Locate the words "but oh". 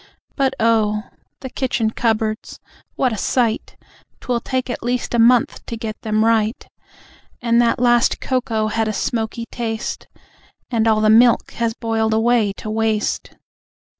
0.35-1.03